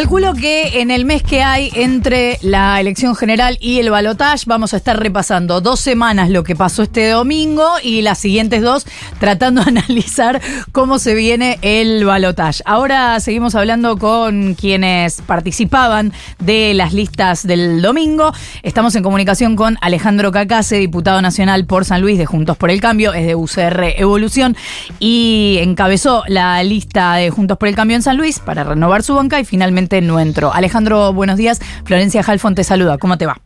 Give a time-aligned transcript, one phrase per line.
[0.00, 4.72] Calculo que en el mes que hay entre la elección general y el balotaje vamos
[4.72, 8.86] a estar repasando dos semanas lo que pasó este domingo y las siguientes dos
[9.18, 10.40] tratando de analizar
[10.72, 12.62] cómo se viene el balotaje.
[12.64, 18.32] Ahora seguimos hablando con quienes participaban de las listas del domingo.
[18.62, 22.80] Estamos en comunicación con Alejandro Cacase, diputado nacional por San Luis de Juntos por el
[22.80, 24.56] Cambio, es de UCR Evolución
[24.98, 29.14] y encabezó la lista de Juntos por el Cambio en San Luis para renovar su
[29.14, 30.52] banca y finalmente no.
[30.52, 31.60] Alejandro, buenos días.
[31.84, 32.98] Florencia Halfon te saluda.
[32.98, 33.40] ¿Cómo te va?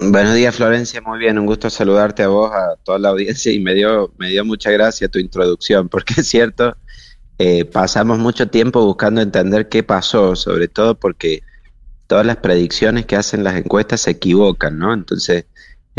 [0.00, 1.00] Buenos días, Florencia.
[1.02, 4.30] Muy bien, un gusto saludarte a vos, a toda la audiencia y me dio, me
[4.30, 6.76] dio mucha gracia tu introducción, porque es cierto,
[7.38, 11.42] eh, pasamos mucho tiempo buscando entender qué pasó, sobre todo porque
[12.06, 14.92] todas las predicciones que hacen las encuestas se equivocan, ¿no?
[14.92, 15.44] Entonces,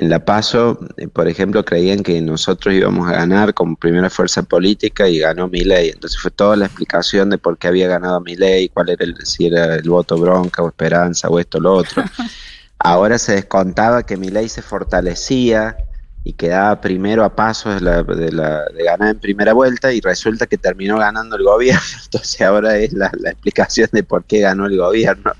[0.01, 4.41] en La Paso, eh, por ejemplo, creían que nosotros íbamos a ganar como primera fuerza
[4.41, 5.89] política y ganó Milei.
[5.89, 9.45] Entonces fue toda la explicación de por qué había ganado Milei, cuál era el, si
[9.45, 12.03] era el voto bronca o esperanza o esto o lo otro.
[12.79, 15.77] Ahora se descontaba que Milei se fortalecía
[16.23, 20.01] y quedaba primero a pasos de, la, de, la, de, ganar en primera vuelta y
[20.01, 21.79] resulta que terminó ganando el gobierno.
[22.05, 25.31] Entonces ahora es la, la explicación de por qué ganó el gobierno.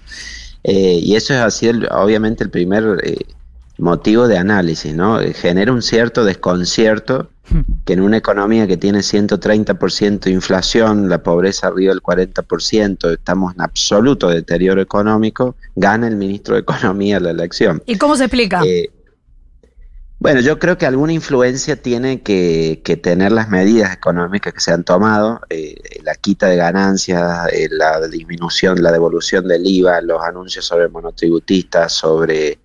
[0.64, 3.00] Eh, y eso es así, obviamente, el primer...
[3.04, 3.26] Eh,
[3.82, 5.20] motivo de análisis, ¿no?
[5.34, 7.30] Genera un cierto desconcierto
[7.86, 13.54] que en una economía que tiene 130% de inflación, la pobreza arriba del 40%, estamos
[13.56, 17.82] en absoluto deterioro económico, gana el ministro de Economía la elección.
[17.86, 18.62] ¿Y cómo se explica?
[18.66, 18.92] Eh,
[20.20, 24.84] bueno, yo creo que alguna influencia tiene que, tener las medidas económicas que se han
[24.84, 30.66] tomado, eh, la quita de ganancias, eh, la disminución, la devolución del IVA, los anuncios
[30.66, 32.60] sobre monotributistas, sobre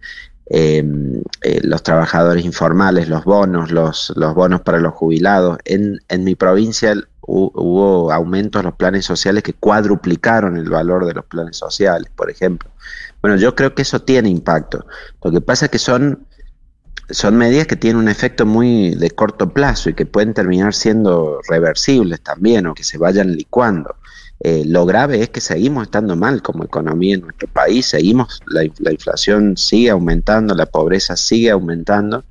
[0.48, 5.58] Em, eh, los trabajadores informales, los bonos, los, los bonos para los jubilados.
[5.64, 6.94] En, en mi provincia
[7.28, 12.30] hubo aumentos en los planes sociales que cuadruplicaron el valor de los planes sociales, por
[12.30, 12.70] ejemplo.
[13.20, 14.86] Bueno, yo creo que eso tiene impacto.
[15.24, 16.26] Lo que pasa es que son,
[17.10, 21.40] son medidas que tienen un efecto muy de corto plazo y que pueden terminar siendo
[21.48, 23.96] reversibles también o que se vayan licuando.
[24.40, 28.64] Eh, lo grave es que seguimos estando mal como economía en nuestro país, seguimos, la,
[28.92, 32.24] inflación sigue aumentando, la pobreza sigue aumentando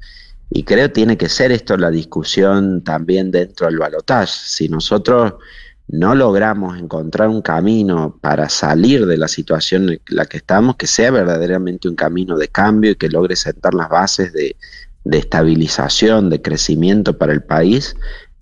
[0.51, 4.31] y creo tiene que ser esto la discusión también dentro del balotaje.
[4.31, 5.33] Si nosotros
[5.87, 10.87] no logramos encontrar un camino para salir de la situación en la que estamos, que
[10.87, 14.55] sea verdaderamente un camino de cambio y que logre sentar las bases de,
[15.05, 17.95] de estabilización, de crecimiento para el país,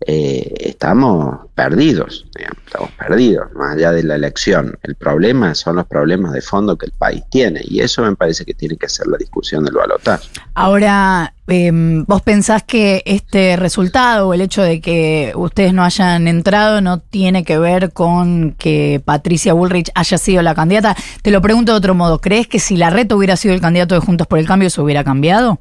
[0.05, 4.77] eh, estamos perdidos, estamos perdidos, más allá de la elección.
[4.83, 8.43] El problema son los problemas de fondo que el país tiene y eso me parece
[8.45, 10.27] que tiene que ser la discusión del balotaje.
[10.55, 16.27] Ahora, em, ¿vos pensás que este resultado o el hecho de que ustedes no hayan
[16.27, 20.95] entrado no tiene que ver con que Patricia Bullrich haya sido la candidata?
[21.21, 23.95] Te lo pregunto de otro modo, ¿crees que si la reta hubiera sido el candidato
[23.95, 25.59] de Juntos por el Cambio se hubiera cambiado?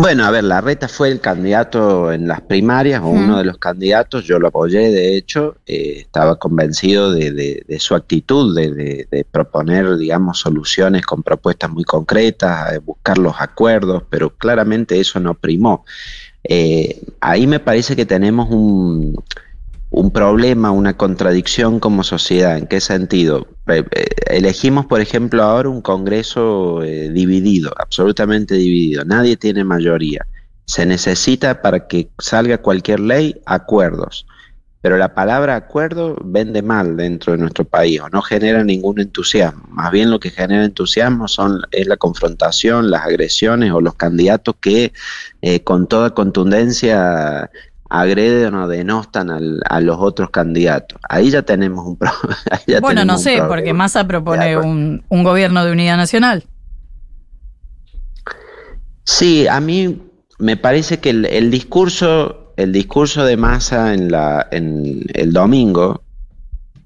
[0.00, 3.58] Bueno, a ver, la reta fue el candidato en las primarias, o uno de los
[3.58, 10.38] candidatos, yo lo apoyé, de hecho, eh, estaba convencido de, su actitud, de, proponer, digamos,
[10.38, 15.84] soluciones con propuestas muy concretas, de buscar los acuerdos, pero claramente eso no primó.
[16.44, 19.16] Eh, ahí me parece que tenemos un,
[19.90, 22.58] un problema, una contradicción como sociedad.
[22.58, 23.46] ¿En qué sentido?
[23.68, 29.04] Eh, eh, elegimos, por ejemplo, ahora un Congreso eh, dividido, absolutamente dividido.
[29.04, 30.26] Nadie tiene mayoría.
[30.66, 34.26] Se necesita para que salga cualquier ley acuerdos.
[34.80, 39.64] Pero la palabra acuerdo vende mal dentro de nuestro país o no genera ningún entusiasmo.
[39.70, 44.54] Más bien lo que genera entusiasmo son, es la confrontación, las agresiones o los candidatos
[44.60, 44.92] que
[45.64, 47.50] con toda contundencia
[47.88, 50.98] agreden o denostan a los otros candidatos.
[51.08, 52.36] Ahí ya tenemos un problema.
[52.80, 56.44] Bueno, no sé, porque Massa propone un, gobierno de unidad nacional.
[59.04, 60.02] Sí, a mí
[60.38, 66.02] me parece que el, discurso, el discurso de Massa en, la, en el domingo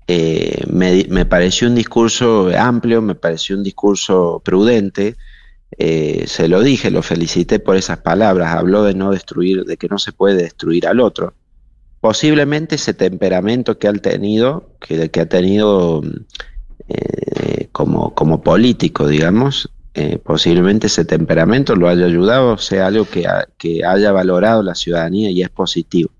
[0.06, 5.17] eh, me, me pareció un discurso amplio, me pareció un discurso prudente,
[5.79, 9.89] eh, se lo dije, lo felicité por esas palabras, habló de no destruir, de que
[9.89, 11.35] no se puede destruir al otro.
[12.01, 16.03] Posiblemente ese temperamento que ha tenido, que, que ha tenido
[16.89, 24.13] eh, como, político, digamos, eh, posiblemente ese temperamento lo haya ayudado, sea algo que haya
[24.13, 26.11] valorado la ciudadanía y es positivo.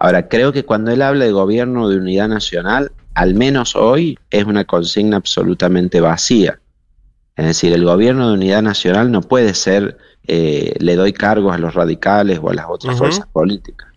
[0.00, 4.44] Ahora, creo que cuando él habla de gobierno de unidad nacional, al menos hoy es
[4.44, 6.60] una consigna absolutamente vacía
[7.38, 9.96] es decir, el gobierno de unidad nacional no puede ser,
[10.26, 13.88] eh, le doy cargos a los radicales o a las otras fuerzas políticas.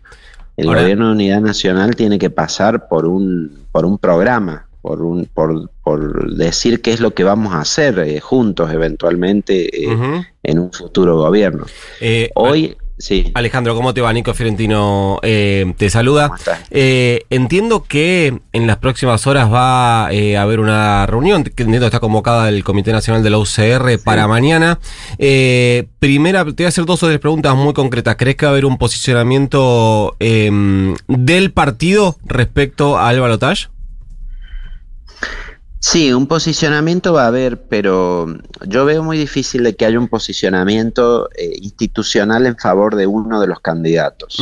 [0.56, 5.26] El gobierno de unidad nacional tiene que pasar por un, por un programa, por, un,
[5.26, 10.58] por, por decir qué es lo que vamos a hacer eh, juntos eventualmente eh, en
[10.60, 11.66] un futuro gobierno.
[12.36, 13.32] Hoy Sí.
[13.34, 14.12] Alejandro, ¿cómo te va?
[14.12, 16.32] Nico Fiorentino eh, te saluda.
[16.70, 21.80] Eh, entiendo que en las próximas horas va eh, a haber una reunión, que entiendo
[21.80, 24.78] que está convocada el Comité Nacional de la UCR para mañana.
[25.18, 28.16] primera, te voy a hacer dos o tres preguntas muy concretas.
[28.16, 33.71] ¿Crees que va a haber un posicionamiento em, del partido respecto al balotaje?
[35.82, 38.26] Sí, un posicionamiento va a haber, pero
[38.68, 43.40] yo veo muy difícil de que haya un posicionamiento eh, institucional en favor de uno
[43.40, 44.38] de los candidatos.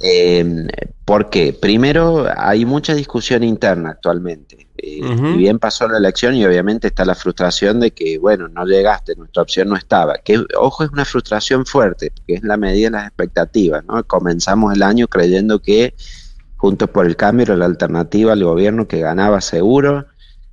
[0.00, 0.68] Eh,
[1.04, 1.52] ¿Por qué?
[1.52, 4.68] Primero, hay mucha discusión interna actualmente.
[4.76, 8.64] Eh, y bien pasó la elección y obviamente está la frustración de que, bueno, no
[8.64, 10.18] llegaste, nuestra opción no estaba.
[10.18, 13.84] Que, ojo, es una frustración fuerte, porque es la medida de las expectativas.
[13.84, 14.04] ¿no?
[14.04, 15.96] Comenzamos el año creyendo que
[16.62, 20.06] Juntos por el Cambio era la alternativa al gobierno que ganaba seguro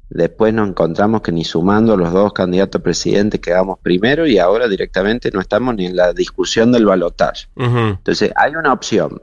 [0.10, 4.68] Después nos encontramos que ni sumando los dos candidatos a presidente quedamos primero y ahora
[4.68, 7.48] directamente no estamos ni en la discusión del balotaje.
[7.56, 9.22] Entonces, hay una opción.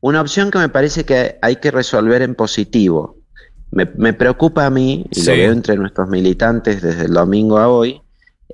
[0.00, 3.16] Una opción que me parece que hay que resolver en positivo.
[3.70, 8.02] Me, preocupa a mí, y lo veo entre nuestros militantes desde el domingo a hoy,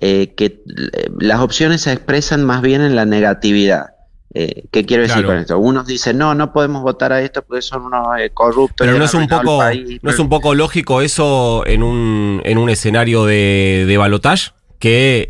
[0.01, 3.96] eh, que eh, las opciones se expresan más bien en la negatividad.
[4.39, 5.59] Eh, ¿Qué quiero decir con esto?
[5.59, 8.87] Unos dicen, no, no podemos votar a esto porque son unos eh, corruptos.
[8.87, 9.63] Pero no es, un poco,
[10.03, 14.53] ¿no es un poco lógico eso en un, en un escenario de, de balotage?
[14.79, 15.27] Que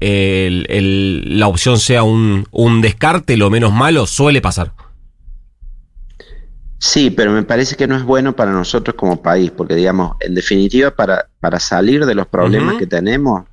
[1.24, 4.72] la opción sea un, un descarte, lo menos malo, suele pasar.
[6.80, 10.34] Sí, pero me parece que no es bueno para nosotros como país, porque digamos, en
[10.34, 13.44] definitiva, para, para salir de los problemas que tenemos,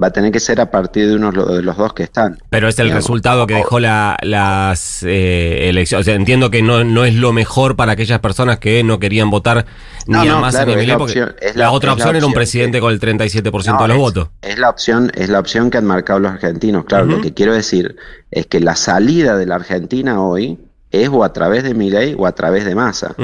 [0.00, 2.38] va a tener que ser a partir de uno de los dos que están.
[2.48, 6.06] Pero es el resultado que dejó la, las eh, elecciones.
[6.06, 9.30] O sea, entiendo que no, no es lo mejor para aquellas personas que no querían
[9.30, 9.66] votar
[10.06, 13.82] ni a más ni a porque la, otra opción, era un presidente con el 37%
[13.82, 14.28] de los votos.
[14.42, 16.84] Es la opción, es la opción que han marcado los argentinos.
[16.84, 17.96] Claro, lo que quiero decir
[18.30, 20.58] es que la salida de la Argentina hoy
[20.90, 23.14] es o a través de Milei o a través de Massa,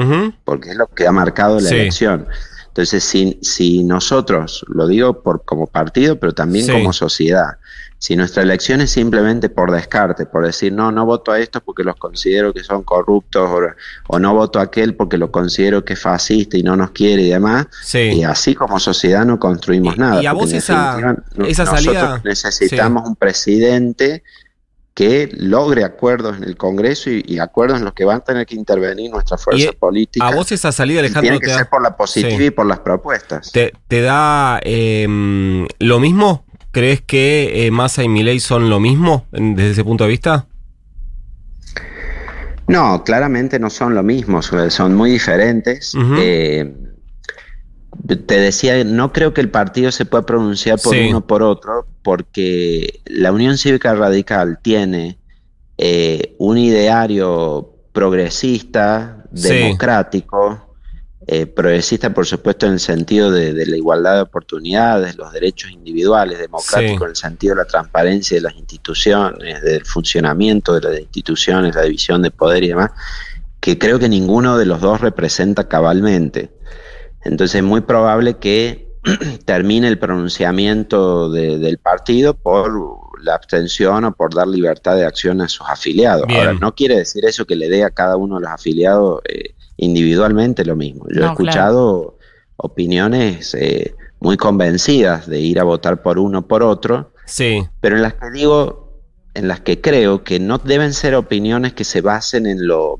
[0.45, 2.27] porque es lo que ha marcado la elección.
[2.77, 7.57] Entonces, si, si nosotros, lo digo por, como partido, pero también como sociedad,
[7.97, 11.83] si nuestra elección es simplemente por descarte, por decir, no, no voto a estos porque
[11.83, 13.49] los considero que son corruptos,
[14.09, 17.23] o, no voto a aquel porque lo considero que es fascista y no nos quiere
[17.23, 17.65] y demás,
[17.95, 20.21] y así como sociedad no construimos nada.
[20.21, 22.21] Y a vos esa, esa salida...
[22.23, 24.21] necesitamos un presidente
[24.97, 28.55] que logre acuerdos en el Congreso y, acuerdos en los que van a tener que
[28.55, 30.33] intervenir nuestras fuerzas políticas.
[30.33, 31.21] A vos esa salida, Alejandro.
[31.33, 33.51] Tiene que ser por la positiva y por las propuestas.
[33.51, 36.45] ¿Te, da em, lo mismo?
[36.71, 40.47] ¿Crees que eh, Massa y Milei son lo mismo desde ese punto de vista?
[42.65, 45.93] No, claramente no son lo mismo, son muy diferentes
[48.05, 53.01] te decía, no creo que el partido se pueda pronunciar por uno por otro, porque
[53.05, 55.17] la Unión Cívica Radical tiene
[55.77, 60.67] eh, un ideario progresista, democrático,
[61.29, 66.39] eh, progresista por supuesto en el sentido de, la igualdad de oportunidades, los derechos individuales,
[66.39, 71.75] democrático en el sentido de la transparencia de las instituciones, del funcionamiento de las instituciones,
[71.75, 72.91] la división de poder y demás,
[73.59, 76.49] que creo que ninguno de los dos representa cabalmente.
[77.23, 78.87] Entonces es muy probable que
[79.45, 82.71] termine el pronunciamiento del partido por
[83.21, 86.25] la abstención o por dar libertad de acción a sus afiliados.
[86.29, 89.55] Ahora, no quiere decir eso que le dé a cada uno de los afiliados eh,
[89.77, 91.05] individualmente lo mismo.
[91.09, 92.17] Yo he escuchado
[92.57, 97.63] opiniones eh, muy convencidas de ir a votar por uno o por otro, sí.
[97.81, 99.01] pero en las que digo,
[99.33, 102.99] en las que creo que no deben ser opiniones que se basen en lo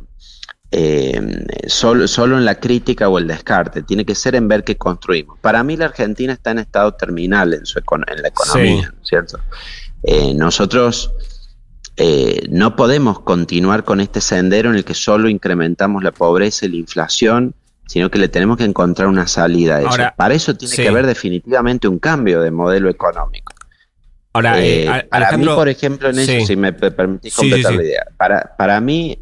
[0.71, 1.21] eh,
[1.67, 5.39] solo, solo en la crítica o el descarte, tiene que ser en ver qué construimos.
[5.39, 9.39] Para mí la Argentina está en estado terminal en, su en la economía, ¿cierto?
[10.03, 11.11] Eh, nosotros
[11.95, 16.69] eh, no podemos continuar con este sendero en el que solo incrementamos la pobreza y
[16.69, 17.55] la inflación,
[17.87, 20.13] sino que le tenemos que encontrar una salida a eso.
[20.17, 23.53] Para eso tiene que haber definitivamente un cambio de modelo económico.
[24.33, 28.55] Ahora, eh, para mí, por ejemplo, en eso, si me permitís completar la idea, para,
[28.57, 29.19] para mí,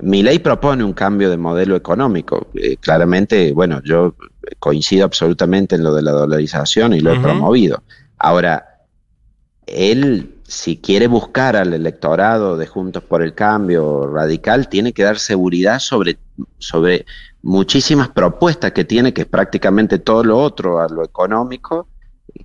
[0.00, 2.48] mi ley propone un cambio de modelo económico.
[2.54, 4.14] Eh, claramente, bueno, yo
[4.58, 7.82] coincido absolutamente en lo de la dolarización y lo he promovido.
[8.18, 8.84] Ahora,
[9.66, 15.18] él, si quiere buscar al electorado de Juntos por el Cambio radical, tiene que dar
[15.18, 16.18] seguridad sobre,
[16.58, 17.06] sobre
[17.42, 21.88] muchísimas propuestas que tiene, que es prácticamente todo lo otro a lo económico,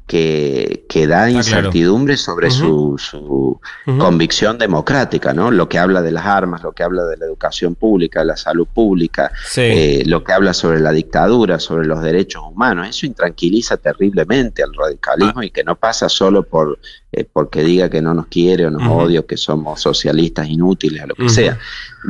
[0.08, 3.60] que, que da incertidumbre sobre su, su
[3.98, 5.52] convicción democrática, ¿no?
[5.52, 8.38] Lo que habla de las armas, lo que habla de la educación pública, de la
[8.38, 12.88] salud pública, eh, lo que habla sobre la dictadura, sobre los derechos humanos.
[12.90, 15.46] Eso intranquiliza terriblemente al radicalismo ah.
[15.46, 16.80] y que no pasa solo por
[17.12, 21.08] eh, porque diga que no nos quiere o nos odia, que somos socialistas inútiles o
[21.08, 21.60] lo que sea.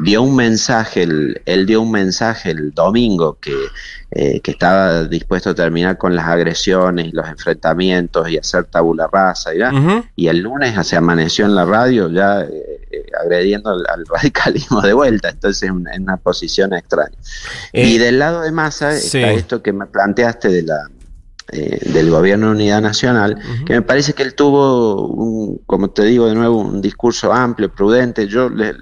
[0.01, 3.53] Dio un mensaje, él dio un mensaje el domingo que,
[4.15, 9.09] eh, que estaba dispuesto a terminar con las agresiones y los enfrentamientos y hacer tabula
[9.11, 9.51] rasa,
[10.15, 15.29] y el lunes se amaneció en la radio ya eh, agrediendo al, radicalismo de vuelta,
[15.29, 17.17] entonces en una, una posición extraña.
[17.71, 20.89] y del lado de Massa está esto que me planteaste de la
[21.51, 26.03] eh, del gobierno de unidad nacional, que me parece que él tuvo, un, como te
[26.03, 28.27] digo de nuevo, un discurso amplio, prudente.
[28.27, 28.73] Yo le,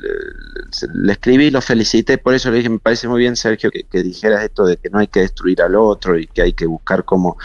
[1.10, 4.66] escribí, lo felicité, por eso le dije, me parece muy bien, Sergio, que, dijeras esto
[4.66, 7.38] de que no hay que destruir al otro y que hay que buscar cómo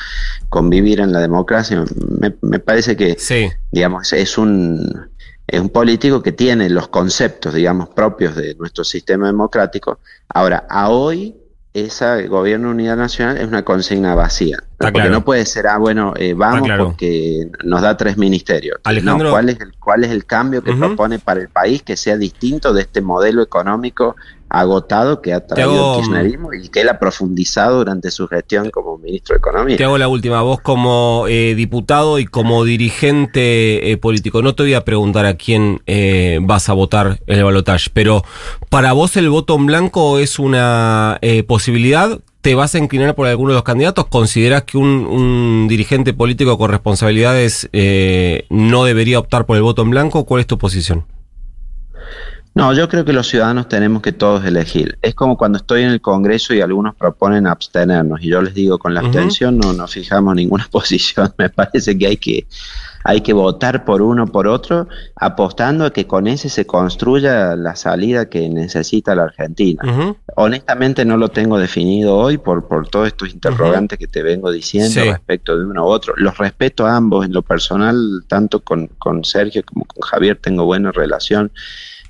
[0.49, 1.85] convivir en la democracia.
[2.21, 3.17] Me, parece que,
[3.71, 5.09] digamos, es un,
[5.47, 10.01] es un político que tiene los conceptos, digamos, propios de nuestro sistema democrático.
[10.29, 11.35] Ahora, a hoy
[11.85, 14.59] ese gobierno de unidad nacional es una consigna vacía.
[14.79, 18.79] porque no puede ser, ah, bueno, eh, vamos porque nos da tres ministerios.
[18.85, 22.17] Alejandro, ¿cuál, es el, ¿cuál es el cambio que propone para el país que sea
[22.17, 24.17] distinto de este modelo económico
[24.49, 28.97] agotado que ha traído el kirchnerismo y que él ha profundizado durante su gestión como
[28.99, 29.77] ministro de Economía.
[29.77, 34.63] Te hago la última, vos como eh, diputado y como dirigente eh, político, no te
[34.63, 38.25] voy a preguntar a quién eh, vas a votar en el balotaje, pero
[38.69, 42.21] ¿para vos el voto en blanco es una posibilidad?
[42.41, 44.07] ¿Te vas a inclinar por alguno de los candidatos?
[44.07, 47.69] ¿Consideras que un, un dirigente político con responsabilidades
[48.51, 50.25] no debería optar por el voto en blanco?
[50.25, 51.05] ¿Cuál es tu posición?
[52.57, 54.99] No, yo creo que los ciudadanos tenemos que todos elegir.
[55.03, 58.79] Es como cuando estoy en el Congreso y algunos proponen abstenernos y yo les digo,
[58.79, 61.35] con la abstención no nos fijamos ninguna posición.
[61.37, 62.47] Me parece que hay que
[63.05, 67.77] hay que votar por uno por otro, apostando a que con ese se construya la
[67.77, 70.17] salida que necesita la Argentina.
[70.35, 75.05] Honestamente no lo tengo definido hoy por, por todos estos interrogantes que te vengo diciendo
[75.05, 76.15] respecto de uno u otro.
[76.17, 80.65] Los respeto a ambos en lo personal, tanto con, con Sergio como con Javier tengo
[80.65, 81.53] buena relación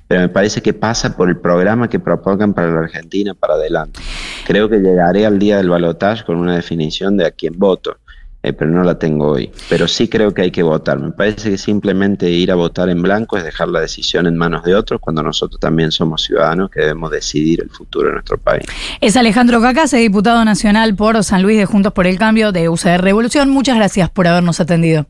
[0.07, 3.99] pero me parece que pasa por el programa que propongan para la Argentina para adelante.
[4.45, 7.97] Creo que llegaré al día del balotaje con una definición de a quién voto,
[8.41, 9.51] eh, pero no la tengo hoy.
[9.69, 10.97] Pero sí creo que hay que votar.
[10.99, 14.63] Me parece que simplemente ir a votar en blanco es dejar la decisión en manos
[14.63, 18.63] de otros cuando nosotros también somos ciudadanos que debemos decidir el futuro de nuestro país.
[19.01, 23.01] Es Alejandro Cacase, diputado nacional por San Luis de Juntos por el Cambio de UCR
[23.01, 23.49] Revolución.
[23.49, 25.07] Muchas gracias por habernos atendido.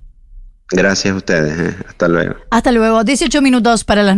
[0.71, 1.59] Gracias a ustedes.
[1.59, 1.75] Eh.
[1.87, 2.35] Hasta luego.
[2.49, 3.03] Hasta luego.
[3.03, 4.15] 18 minutos para las